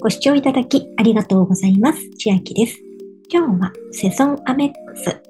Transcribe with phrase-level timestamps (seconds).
[0.00, 1.98] ご視聴いただきありがとうございます。
[2.18, 2.78] 千秋です。
[3.28, 5.20] 今日はセゾンアメックス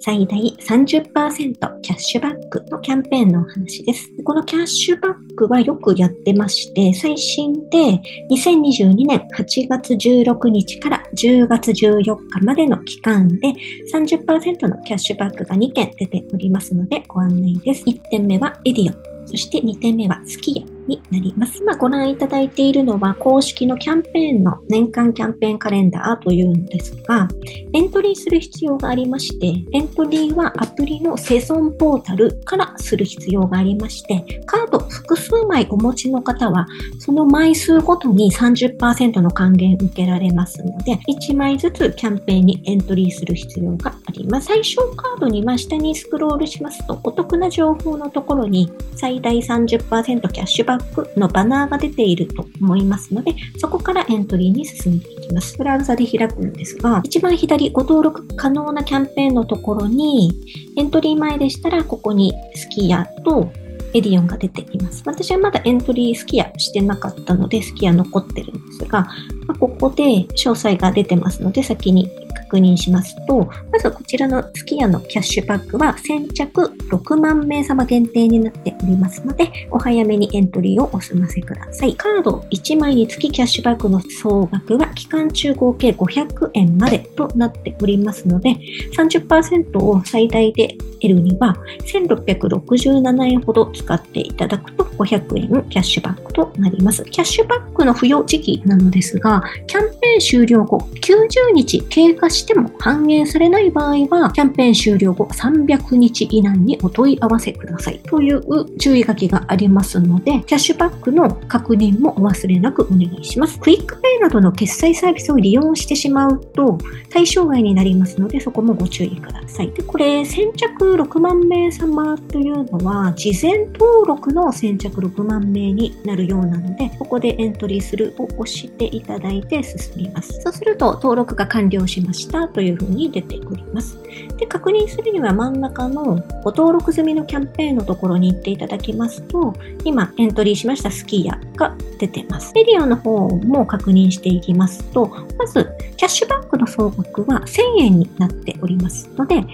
[0.00, 4.10] 最大30%キャッシュバックのキャンペーンのお話です。
[4.22, 13.54] このキャッシュバックはよくやってまして、最新で2022年8月16日から10月14日までの期間で
[13.90, 17.82] 30%のキャッシュバックが2件出ておりますのでご案内です。
[17.86, 21.58] 1点目はエディオン、そして2点目はスキヤになります。
[21.58, 27.28] 今ご覧いただいているのは公式のキャンペーンの年間キャンペーンカレンダーというのですが、
[27.72, 36.66] エントリーする必要がありまして、エントリーはアプリのセゾンポータルからする必要がありまして、カード複数枚お持ちの方は、
[36.98, 44.46] その枚数ごとに30%の還元受けられますので、1枚ずつキャンペーンにエントリーする必要があります。
[44.48, 55.56] 最小カードに真下にスクロールしますと、お得な情報のところに最大30%キャッシュバックックのバナーが出ていると思いますので、そこからエントリーに進んでいきます。
[55.58, 60.32] ブラウザで開くんですが、一番左ご登録可能なキャンペーンのところに、
[60.76, 63.50] エントリー前でしたら、ここにスキヤと
[63.94, 65.02] エディオンが出ています。
[65.06, 69.08] 私はまだエントリースキヤしてなかったので、スキヤ残ってるんですが、
[69.54, 81.94] ここで詳細が出てますので、先に確認しますと、まずこちらのスキヤのキャッシュバックは先着6万名様限定になっておりますので、お早めにエントリーをお済ませください。
[81.94, 88.56] カード1枚につきキャッシュバックの総額は期間中合計500円までとなっておりますので、
[88.96, 97.04] 30%を最大で得るには1667円ほど使っていただくと500円キャッシュバックとなります。
[97.04, 113.58] キャッシュバックの付与時期なのですが、キャンペーン終了後90日経過しても反映されない場合は、キャンペーン終了後300日以内にお問い合わせくださいという注意書きがありますので、キャッシュバックの確認もお忘れなくお願いします。
[113.58, 116.78] QUICPay などの決済サービスを利用してしまうと
[117.10, 119.70] 対象外になりますので、そこもご注意ください。
[119.72, 130.40] で、これ先着6万名様というのは、事前登録の先着6万名になるようなので、ここでエントリーするを押していただいて進みます。
[130.40, 133.98] そうすると、登録が完了しましたというふうに出ております。
[134.38, 142.52] で、確認するには真ん中のご登録済みのキャンペーンのところに行っていただきますと、今エントリーしましたスキーヤが出てます。
[142.56, 149.44] エリオの方も確認していきますと、まず、キャッシュバックの総額は1000円になっておりますので、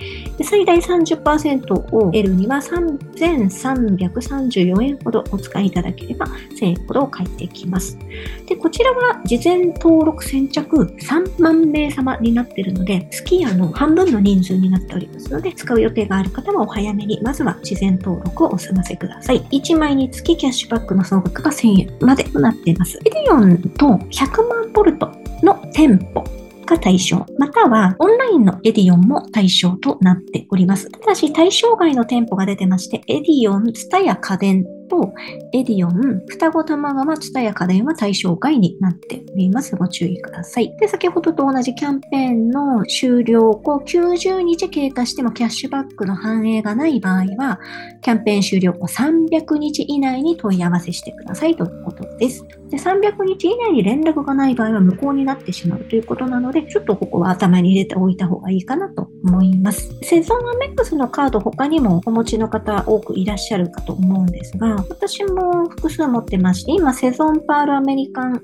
[0.42, 7.98] 最大30%を得るには3334円ほどお使いいただければ1000円ほど返ってきます。
[8.46, 19.42] で、こちらは事前登録先着3万名様になっているので、スキヤの半分の人数になっておりますので、使う予定がある方はお早めに、まずは事前登録をお済ませください。
[19.50, 22.98] 1枚につきキャッシュバックの総額が1000円までとなっています。
[23.04, 25.10] エディオンと100万ボルト
[25.42, 26.24] の店舗
[26.66, 30.90] が対象、またはオンラインのエディオンも対象となっております。
[30.90, 35.12] ただし対象外の店舗が出てまして、エディオン、ツタヤ家電と、
[35.52, 39.74] エディオン、二子玉川ツタヤ家電は対象外になっております。
[39.74, 40.74] ご注意ください。
[40.78, 47.58] で、先ほどと同じキャンペーンの終了後90日経過してもキャッシュバックの反映がない場合は、
[48.02, 52.46] キャンペーン終了後300日以内に問い合わせしてくださいということです。
[52.70, 59.90] で、300日以内に連絡がない場合は無効になってしまうということなので、ちょっとここは頭に入れておいた方がいいかなと思います。
[60.02, 68.40] セゾンアメックスのカード他にもお持ちの方多くいらっしゃるかと思うんですが、私も複数持ってまして、今、セゾンパールアメリカン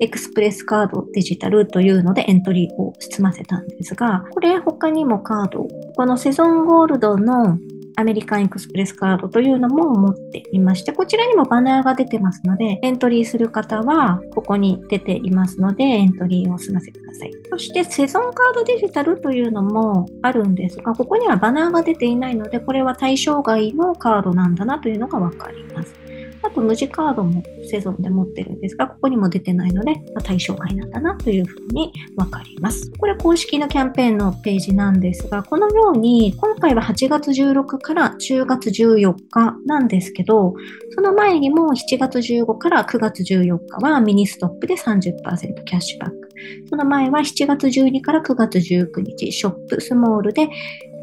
[0.00, 7.58] エクスプレスカードデジタルというのでエントリーを済ませたんですが、これ他にもカード、このセゾンゴールドの
[7.96, 17.32] アメリカンエクスプレスカードというのも持っていまして、こちらにもバナーが出てますので、エントリーする方はここに出ていますので、エントリーを済ませてください。
[17.50, 26.03] そして、セゾンカードデジタルというのもあるんですが、ここにはバナーが出ていないので、これは対象外のカードなんだなというのがわかります。
[26.44, 32.90] あと MUJIカードもセゾンで持ってるんですが、ここにも出てないので、ま、対象外なんだなというふうにわかります。
[32.98, 40.54] これ公式のキャンペーンのページなんですが、このように今回は8月16から10月14日なんですけど、
[40.94, 46.28] その前にも7月15から9月14日はミニストップで30%キャッシュバック。
[46.68, 50.48] その前は7月12から9月19日、ショップスモールで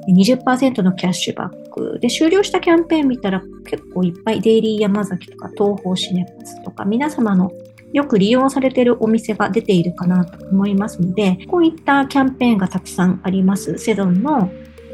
[0.08, 7.52] 20%のキャッシュバックで終了したキャンペーン見たら結構いっぱいデイリーヤマザキとか東宝シネマズとか皆様の
[7.94, 13.78] よく利用されているお店が出ているかなと思いますので、こういったキャンペーンがたくさんあります。
[13.78, 14.50] セドンの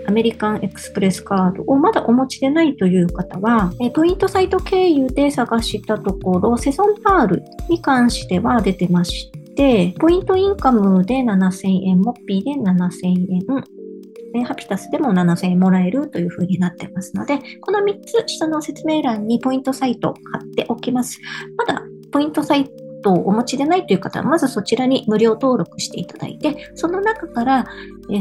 [0.07, 13.45] アメリカンエクスプレスカードをまだお持ちでないという方は、ポイントサイト経由で探したところ、セゾンパールに関しては出てまして、て、ポイントインカムで7000円、モッピーで7000円、
[14.45, 21.19] ハピタスでも7000円もらえるというふうになってますので、この3つ下の説明欄にポイントサイト貼っておきます。
[21.57, 21.81] まだ
[22.11, 22.69] ポイントサイ
[23.03, 27.65] トをお持ちでないという方は、まずそちらに無料登録していただいて、その中から、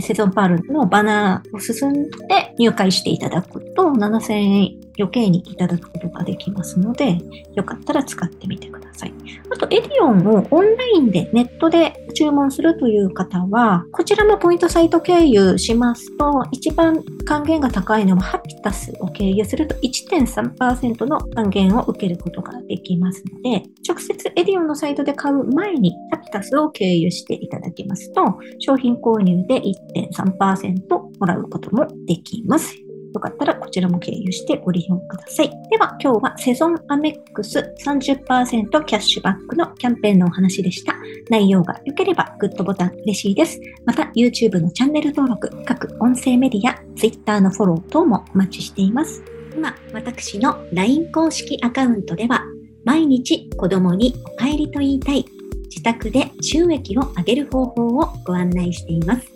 [0.00, 7.18] セゾンパールのバナーを進んで入会していただくと、7000円余計にいただくことができますので、
[7.54, 9.12] よかったら使ってみてください。
[9.50, 28.22] あと、エディオンをオンラインでネットで注文するという方は、こちらもポイントサイト経由しますと、一番還元が高いのはハピタスを経由すると1.3%の還元を受けることができますので、直接エディオンのサイトで買う前にハピタスを経由していただきますと、
[28.58, 32.85] 商品購入で1.3%もらうこともできます。
[33.16, 35.50] よかったらこちらも経由してご利用ください。
[35.70, 40.94] では今日はセゾンアメックス30%キャッシュバックのキャンペーンのお話でした。
[41.30, 43.58] 内容が良ければグッドボタン嬉しいです。
[43.86, 49.22] また YouTube のチャンネル登録、各音声メディア、Twitter のフォロー等もお待ちしています。
[49.54, 52.44] 今、私の LINE 公式アカウントでは
[52.84, 55.24] 毎日子供にお帰りと言いたい
[55.70, 59.35] 自宅で収益を上げる方法をご案内しています。